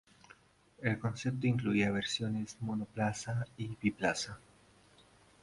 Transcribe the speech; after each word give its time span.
El 0.81 0.97
concepto 0.97 1.45
incluía 1.45 1.91
versiones 1.91 2.57
monoplaza 2.59 3.45
y 3.55 3.67
biplaza. 3.79 4.39